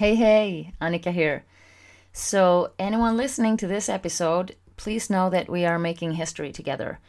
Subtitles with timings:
[0.00, 1.44] Hey, hey, Annika here.
[2.10, 7.00] So, anyone listening to this episode, please know that we are making history together.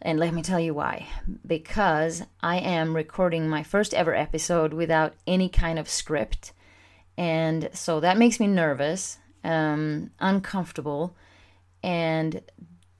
[0.00, 1.06] And let me tell you why.
[1.46, 6.52] Because I am recording my first ever episode without any kind of script.
[7.16, 11.14] And so that makes me nervous, um, uncomfortable.
[11.84, 12.42] And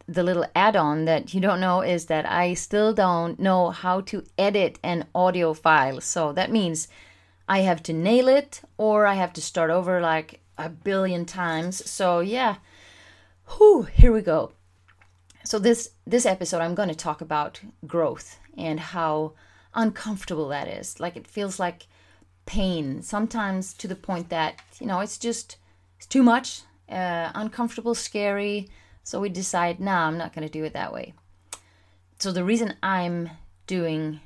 [0.06, 4.02] the little add on that you don't know is that I still don't know how
[4.02, 6.00] to edit an audio file.
[6.00, 6.86] So that means
[7.52, 11.90] I have to nail it or I have to start over like a billion times.
[11.90, 12.56] So yeah.
[13.46, 14.52] Whew, here we go.
[15.44, 19.34] So this this episode I'm going to talk about growth and how
[19.74, 20.98] uncomfortable that is.
[20.98, 21.88] Like it feels like
[22.46, 25.58] pain sometimes to the point that, you know, it's just
[25.98, 28.70] it's too much, uh, uncomfortable, scary.
[29.04, 31.12] So we decide, nah, I'm not going to do it that way.
[32.18, 33.28] So the reason I'm
[33.66, 34.20] doing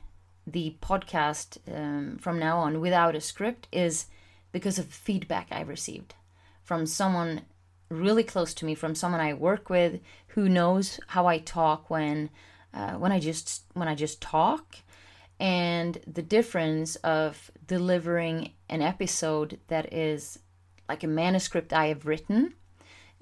[0.47, 4.07] the podcast um, from now on without a script is
[4.53, 6.15] because of feedback I received
[6.63, 7.43] from someone
[7.89, 12.31] really close to me, from someone I work with who knows how I talk when
[12.75, 14.77] uh, when I just when I just talk,
[15.39, 20.39] and the difference of delivering an episode that is
[20.89, 22.55] like a manuscript I have written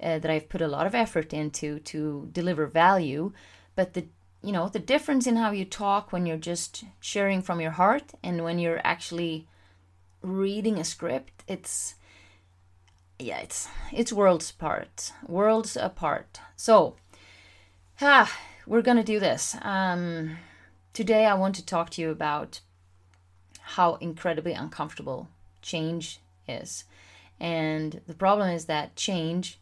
[0.01, 3.31] uh, that I've put a lot of effort into to deliver value,
[3.75, 4.07] but the
[4.45, 8.13] you know the difference in how you talk when you're just sharing from your heart
[8.23, 9.47] and when you're actually
[10.21, 11.95] reading a script it's
[13.17, 16.39] yeah it's it's worlds apart worlds apart.
[16.55, 16.95] So
[17.99, 18.31] ah
[18.67, 19.55] we're gonna do this.
[19.63, 20.37] Um
[20.93, 22.61] today i want to talk to you about
[23.75, 25.27] how incredibly uncomfortable
[25.63, 26.83] change is.
[27.39, 29.59] And the problem is that change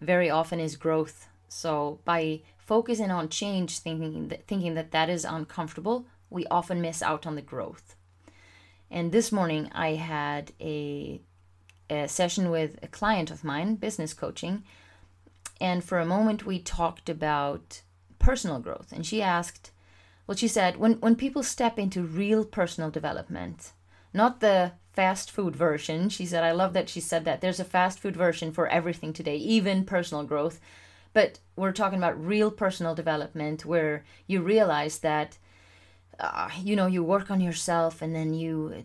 [0.00, 1.28] very often is growth.
[1.48, 7.02] So by focusing on change, thinking that, thinking that that is uncomfortable, we often miss
[7.02, 7.96] out on the growth.
[8.90, 11.20] And this morning, I had a,
[11.90, 14.64] a session with a client of mine, business coaching,
[15.60, 17.82] and for a moment we talked about
[18.18, 18.92] personal growth.
[18.92, 19.70] And she asked,
[20.26, 23.72] well, she said, when, when people step into real personal development,
[24.14, 27.40] not the fast food version, she said, I love that she said that.
[27.40, 30.60] There's a fast food version for everything today, even personal growth.
[31.12, 35.38] But we're talking about real personal development where you realize that
[36.18, 38.84] uh, you know you work on yourself and then you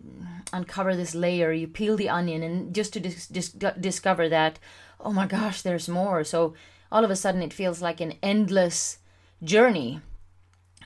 [0.54, 4.60] uncover this layer you peel the onion and just to dis- dis- discover that
[5.00, 6.24] oh my gosh there's more.
[6.24, 6.54] So
[6.92, 9.00] all of a sudden it feels like an endless
[9.44, 10.02] journey.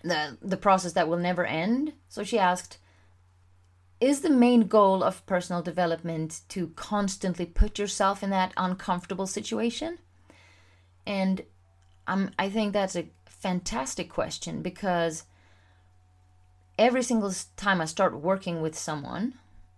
[0.04, 1.94] The the process that will never end.
[2.10, 2.78] So she asked
[4.00, 10.00] is the main goal of personal development to constantly put yourself in that uncomfortable situation
[11.12, 11.44] and
[12.08, 15.26] um, I think that's a fantastic question because
[16.80, 19.34] every single time I start working with someone,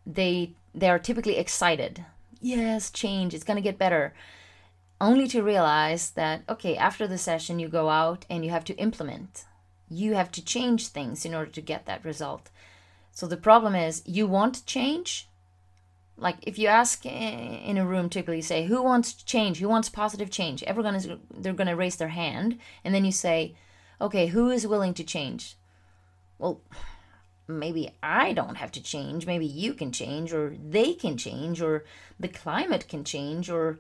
[0.06, 2.06] they they are typically excited.
[2.40, 4.14] Yes, change, it's going to get better.
[5.02, 8.76] Only to realize that okay, after the session you go out and you have to
[8.76, 9.46] implement.
[9.90, 12.50] You have to change things in order to get that result.
[13.12, 15.28] So the problem is you want change,
[16.18, 19.60] like if you ask in a room typically say who wants change?
[19.60, 20.64] Who wants positive change?
[20.64, 23.56] Everyone is they're going to raise their hand and then you say
[24.00, 25.58] okay who is willing to change?
[26.38, 26.62] Well
[27.48, 29.26] maybe i don't have to change.
[29.26, 31.84] Maybe you can change or they can change or
[32.20, 33.80] the climate can change or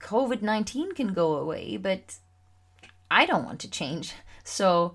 [0.00, 2.16] covid-19 can go away but
[3.10, 4.12] i don't want to change.
[4.48, 4.94] So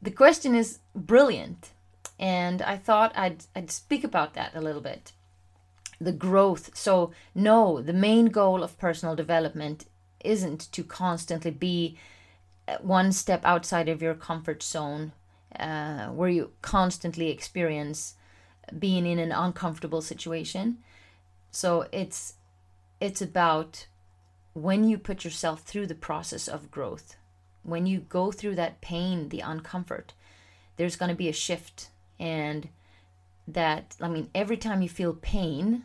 [0.00, 1.70] the question is brilliant
[2.18, 5.12] and i thought i'd, I'd speak about that a little bit
[6.00, 6.76] the growth.
[6.76, 9.86] So, no, the main goal of personal development
[10.24, 11.96] isn't to constantly be
[12.68, 15.12] uh, one step outside of your comfort zone
[15.58, 18.14] uh, where you constantly experience
[18.78, 20.78] being in an uncomfortable situation.
[21.50, 22.34] So, it's
[23.00, 23.86] it's about
[24.54, 27.16] when you put yourself through the process of growth,
[27.62, 30.10] when you go through that pain, the uncomfort,
[30.76, 32.68] there's going to be a shift and
[33.46, 35.84] that I mean, every time you feel pain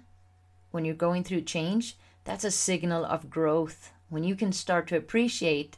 [0.71, 3.91] when you're going through change, that's a signal of growth.
[4.09, 5.77] When you can start to appreciate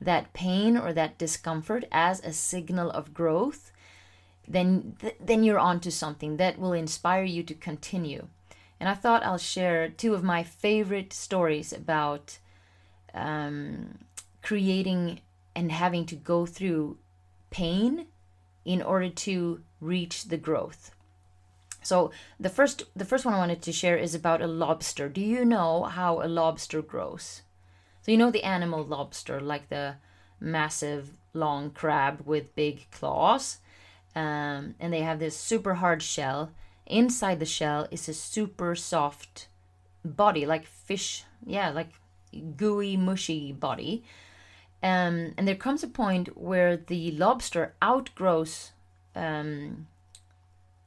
[0.00, 3.72] that pain or that discomfort as a signal of growth,
[4.46, 8.28] then th- then you're onto something that will inspire you to continue.
[8.80, 12.38] And I thought I'll share two of my favorite stories about
[13.14, 13.98] um,
[14.42, 15.20] creating
[15.54, 16.98] and having to go through
[17.50, 18.06] pain
[18.64, 20.90] in order to reach the growth.
[21.82, 25.08] So the first the first one I wanted to share is about a lobster.
[25.08, 27.42] Do you know how a lobster grows?
[28.02, 29.96] So you know the animal lobster, like the
[30.40, 33.58] massive long crab with big claws,
[34.14, 36.52] um, and they have this super hard shell.
[36.86, 39.48] Inside the shell is a super soft
[40.04, 41.90] body, like fish, yeah, like
[42.56, 44.02] gooey, mushy body.
[44.82, 48.72] Um, and there comes a point where the lobster outgrows
[49.14, 49.86] um,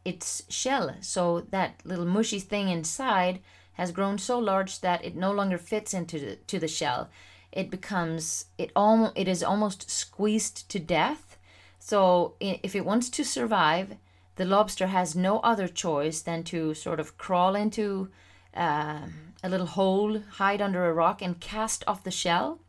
[0.06, 0.96] its shell.
[1.02, 3.40] So that little mushy thing inside
[3.74, 7.10] has grown so large that it no longer fits into the, to the shell.
[7.52, 11.38] It becomes it almost it is almost squeezed to death.
[11.80, 13.96] So if it wants to survive,
[14.36, 18.10] the lobster has no other choice than to sort of crawl into
[18.56, 19.02] uh,
[19.44, 22.60] a little hole, hide under a rock, and cast off the shell.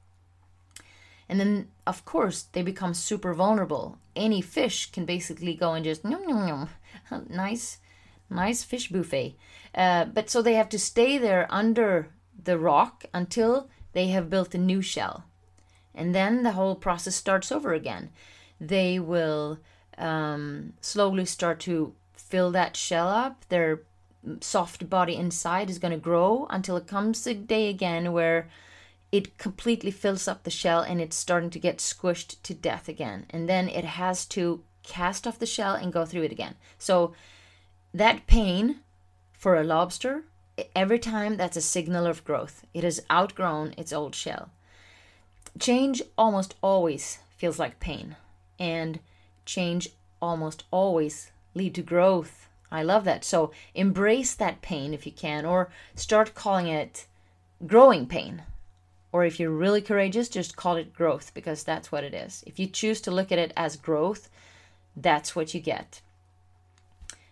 [1.29, 3.99] And then, of course, they become super vulnerable.
[4.15, 6.69] Any fish can basically go and just yum yum yum,
[7.29, 7.79] nice,
[8.31, 9.37] nice fish buffet.
[9.75, 12.09] Uh, but so they have to stay there under
[12.43, 15.25] the rock until they have built a new shell,
[15.95, 18.11] and then the whole process starts over again.
[18.61, 19.59] They will
[19.99, 23.47] um, slowly start to fill that shell up.
[23.49, 23.83] Their
[24.41, 28.49] soft body inside is going to grow until it comes a day again where
[29.13, 33.27] it completely fills up the shell and it's starting to get squished to death again.
[33.31, 36.55] And then it has to cast off the shell and go through it again.
[36.79, 37.13] So
[37.93, 38.81] that pain
[39.33, 40.25] for a lobster,
[40.75, 42.65] every time that's a signal of growth.
[42.73, 44.51] It has outgrown its old shell.
[45.59, 48.17] Change almost always feels like pain.
[48.59, 49.01] And
[49.45, 49.89] change
[50.21, 52.49] almost always lead to growth.
[52.71, 53.25] I love that.
[53.25, 57.07] So embrace that pain if you can, or start calling it
[57.67, 58.43] growing pain.
[59.13, 62.43] Or if you're really courageous, just call it growth because that's what it is.
[62.47, 64.29] If you choose to look at it as growth,
[64.97, 66.01] that's what you get.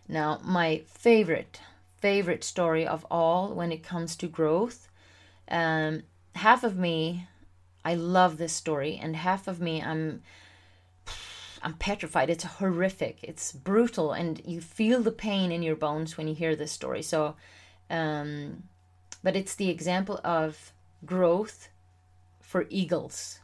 [0.06, 1.60] Now, my favorite,
[1.98, 4.88] favorite story of all when it comes to growth,
[5.48, 6.02] um,
[6.34, 7.26] half of me,
[7.84, 10.22] I love this story, and half of me, I'm
[11.62, 12.28] I'm petrified.
[12.28, 13.18] It's horrific.
[13.22, 17.00] It's brutal, and you feel the pain in your bones when you hear this story.
[17.00, 17.36] So,
[17.88, 18.64] um,
[19.22, 20.72] but it's the example of
[21.06, 21.70] growth
[22.42, 23.38] for eagles.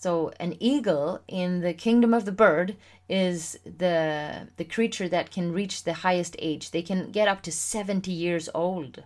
[0.00, 2.76] So, an eagle in the kingdom of the bird
[3.06, 6.70] is the the creature that can reach the highest age.
[6.70, 9.04] They can get up to 70 years old.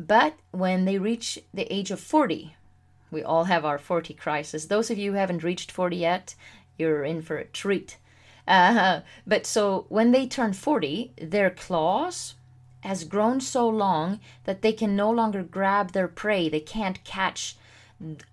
[0.00, 2.56] But when they reach the age of 40,
[3.12, 4.64] we all have our 40 crisis.
[4.66, 6.34] Those of you who haven't reached 40 yet,
[6.76, 7.96] you're in for a treat.
[8.48, 12.34] Uh, but so when they turn 40, their claws
[12.80, 16.48] has grown so long that they can no longer grab their prey.
[16.48, 17.56] They can't catch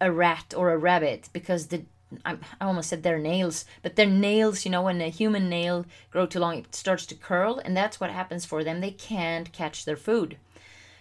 [0.01, 1.85] a rat or a rabbit because the
[2.25, 6.25] I almost said their nails, but their nails, you know, when a human nail grow
[6.25, 8.81] too long, it starts to curl, and that's what happens for them.
[8.81, 10.37] They can't catch their food.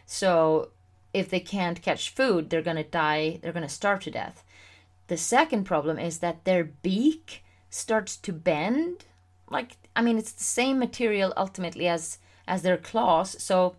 [0.07, 0.71] So
[1.13, 3.39] if they can't catch food, they're gonna die.
[3.43, 4.45] They're gonna starve to death.
[5.09, 9.05] The second problem is that their beak starts to bend.
[9.51, 12.19] Like I mean, it's the same material ultimately as
[12.49, 13.77] as their claws, so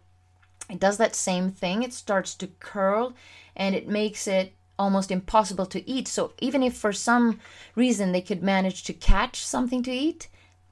[0.69, 1.83] it does that same thing.
[1.83, 3.13] It starts to curl,
[3.55, 6.07] and it makes it almost impossible to eat.
[6.07, 7.39] So even if for some
[7.75, 10.27] reason they could manage to catch something to eat,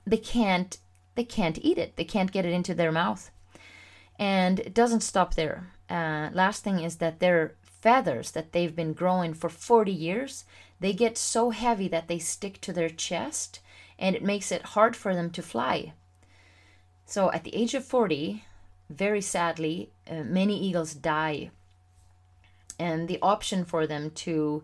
[0.06, 0.77] they can't
[1.15, 1.98] they can't eat it.
[1.98, 3.31] They can't get it into their mouth.
[4.18, 5.68] And it doesn't stop there.
[5.89, 10.45] Uh, last thing is that their feathers that they've been growing for 40 years,
[10.80, 13.59] they get so heavy that they stick to their chest
[14.00, 15.94] and it makes it hard for them to fly.
[17.06, 18.45] So at the age of 40,
[18.89, 21.51] very sadly, uh, many eagles die.
[22.80, 24.63] And the option for them to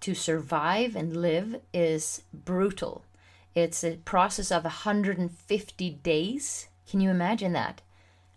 [0.00, 3.04] to survive and live is brutal.
[3.54, 6.68] It's a process of 150 days.
[6.90, 7.82] Can you imagine that?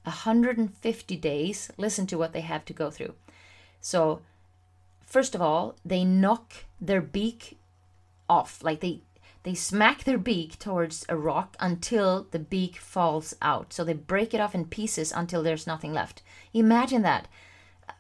[0.03, 1.72] 150 days.
[1.77, 3.15] Listen to what they have to go through.
[3.81, 4.22] So,
[5.01, 7.57] first of all, they knock their beak
[8.29, 9.01] off, like they
[9.45, 13.74] they smack their beak towards a rock until the beak falls out.
[13.74, 16.24] So they break it off in pieces until there's nothing left.
[16.51, 17.27] Imagine that.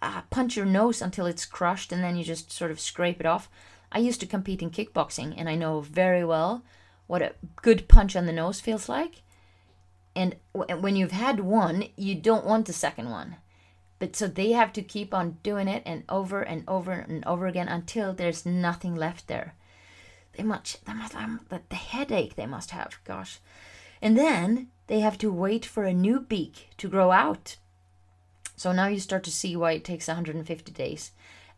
[0.01, 3.25] Uh, punch your nose until it's crushed and then you just sort of scrape it
[3.25, 3.49] off.
[3.91, 6.63] I used to compete in kickboxing and I know very well
[7.07, 9.21] what a good punch on the nose feels like.
[10.15, 13.37] And when you've had one, you don't want the second one.
[13.99, 17.47] But so they have to keep on doing it and over and over and over
[17.47, 19.55] again until there's nothing left there.
[20.33, 23.39] They must, they must have the headache they must have, gosh.
[24.01, 27.57] And then they have to wait for a new beak to grow out.
[28.55, 31.11] So now you start to see why it takes 150 days.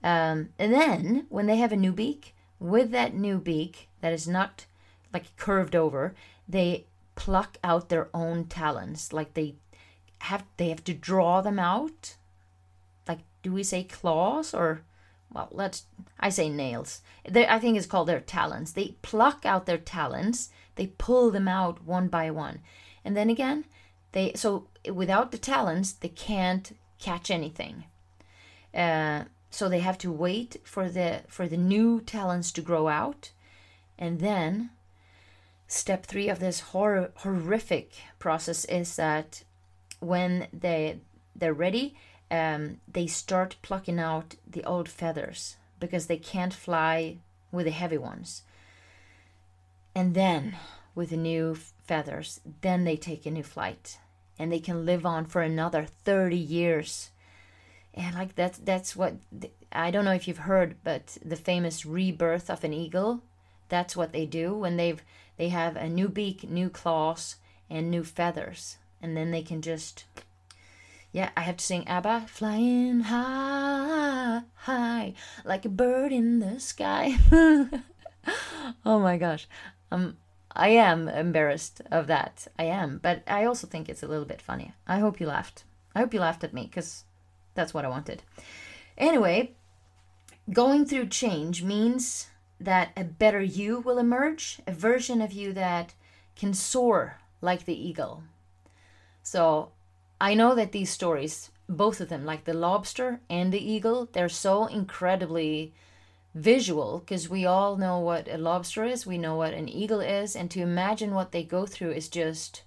[0.04, 4.28] Um, and then when they have a new beak, with that new beak that is
[4.28, 4.66] not
[5.14, 6.16] like curved over,
[6.48, 6.86] they
[7.16, 9.14] pluck out their own talons.
[9.14, 9.56] Like they
[10.20, 12.16] have they have to draw them out.
[13.08, 14.82] Like do we say claws or
[15.32, 15.86] well let's
[16.20, 17.02] i say nails.
[17.30, 18.74] They, i think it's called their talons.
[18.74, 20.50] They pluck out their talons.
[20.76, 22.60] They pull them out one by one.
[23.06, 23.66] And then again
[24.14, 27.86] they so without the talons they can't catch anything.
[28.74, 33.32] Uh, so they have to wait for the for the new talons to grow out,
[33.98, 34.70] and then
[35.68, 39.44] step three of this hor- horrific process is that
[40.00, 41.00] when they
[41.36, 41.96] they're ready,
[42.30, 47.18] um, they start plucking out the old feathers because they can't fly
[47.52, 48.44] with the heavy ones.
[49.96, 50.56] And then,
[50.94, 53.98] with the new feathers, then they take a new flight
[54.40, 57.12] and they can live on for another 30 years.
[57.94, 59.16] And like that's that's what
[59.72, 63.22] I don't know if you've heard, but the famous rebirth of an eagle,
[63.70, 65.02] that's what they do when they've
[65.38, 67.38] they have a new beak, new claws,
[67.70, 70.06] and new feathers, and then they can just
[71.12, 75.14] yeah, I have to sing ABBA, flying high, high,
[75.46, 77.16] like a bird in the sky.
[78.86, 79.48] oh my gosh.
[79.92, 80.18] Um,
[80.58, 82.48] I am embarrassed of that.
[82.58, 84.74] I am, but I also think it's a little bit funny.
[84.88, 85.64] I hope you laughed.
[85.94, 87.04] I hope you laughed at me because
[87.54, 88.24] that's what I wanted.
[88.98, 89.52] Anyway,
[90.52, 95.94] going through change means that a better you will emerge, a version of you that
[96.36, 98.24] can soar like the eagle.
[99.22, 99.70] So
[100.20, 104.28] I know that these stories, both of them, like the lobster and the eagle, they're
[104.28, 105.74] so incredibly
[106.38, 110.36] visual because we all know what a lobster is, we know what an eagle is,
[110.36, 112.64] and to imagine what they go through is just,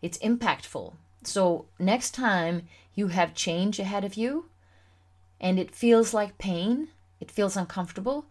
[0.00, 0.94] it's impactful.
[1.22, 2.62] So next time
[2.94, 4.46] you have change ahead of you
[5.40, 6.88] and it feels like pain,
[7.20, 8.26] it feels uncomfortable,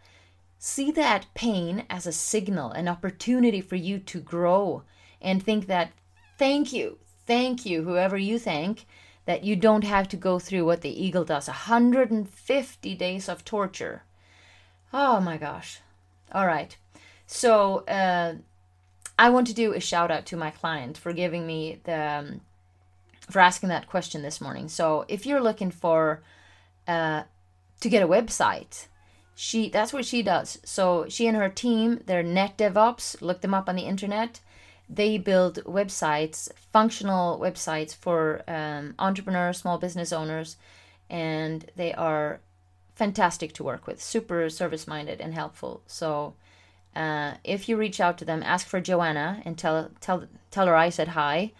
[0.59, 4.83] see that pain as a signal, an opportunity for you to grow
[5.21, 5.91] and think that,
[6.37, 8.85] thank you, thank you, whoever you thank,
[9.25, 14.03] that you don't have to go through what the eagle does 150 days of torture.
[14.93, 15.79] Oh my gosh.
[16.31, 16.75] All right.
[17.27, 18.35] So, uh,
[19.17, 21.95] I want to do a shout out to my client for giving me the.
[21.95, 22.41] Um,
[23.29, 24.67] for asking that question this morning.
[24.67, 26.21] So, if you're looking for
[26.87, 27.23] uh,
[27.79, 28.87] to get a website,
[29.35, 30.59] she that's what she does.
[30.63, 33.21] So she and her team, they're net DevOps.
[33.21, 34.41] Look them up on the internet
[34.93, 40.57] they build websites, functional websites for um, entrepreneurs, small business owners,
[41.09, 42.41] and they are
[42.95, 45.81] fantastic to work with, super service minded and helpful.
[45.87, 46.35] So
[46.95, 50.75] uh, if you reach out to them, ask for Joanna and tell tell tell her
[50.75, 51.53] I said hi.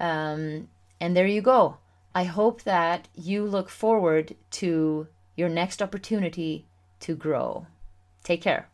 [0.00, 0.68] Um,
[1.00, 1.78] and there you go.
[2.14, 6.66] I hope that you look forward to your next opportunity
[7.00, 7.66] to grow.
[8.22, 8.71] Take care.